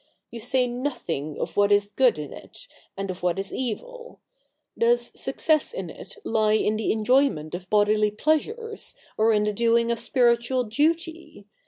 You 0.31 0.39
say 0.39 0.65
nothing 0.65 1.39
of 1.39 1.55
what 1.55 1.71
is 1.71 1.91
good 1.91 2.17
in 2.17 2.33
it, 2.33 2.67
and 2.97 3.11
of 3.11 3.21
what 3.21 3.37
is 3.37 3.53
evil. 3.53 4.19
Does 4.75 5.11
success 5.13 5.73
in 5.73 5.91
it 5.91 6.15
lie 6.23 6.53
in 6.53 6.75
the 6.75 6.91
enjoyment 6.91 7.53
of 7.53 7.69
bodily 7.69 8.09
pleasures, 8.09 8.95
or 9.15 9.31
in 9.31 9.43
the 9.43 9.53
doing 9.53 9.91
of 9.91 9.99
spiritual 9.99 10.63
duty 10.63 11.45